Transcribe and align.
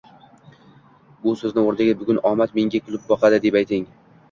Bu 1.25 1.33
so'zni 1.41 1.67
o'rniga," 1.67 1.99
bugun 2.01 2.21
omad 2.31 2.59
menga 2.59 2.83
kulib 2.89 3.07
boqadi"deb 3.15 3.63
ayting 3.65 3.89